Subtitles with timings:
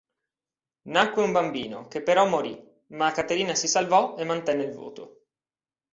[0.89, 5.25] Nacque un bambino che però morì, ma Caterina si salvò e mantenne il voto.